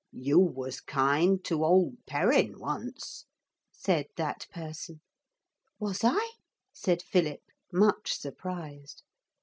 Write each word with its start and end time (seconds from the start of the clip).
'You 0.13 0.39
was 0.39 0.81
kind 0.81 1.43
to 1.45 1.63
old 1.63 2.03
Perrin 2.07 2.57
once,' 2.57 3.27
said 3.71 4.07
that 4.17 4.47
person. 4.51 5.01
'Was 5.79 5.99
I?' 6.03 6.37
said 6.73 7.03
Philip, 7.03 7.43
much 7.71 8.13
surprised. 8.17 9.03